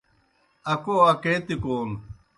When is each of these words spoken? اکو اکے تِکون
اکو 0.73 0.93
اکے 1.09 1.33
تِکون 1.45 1.89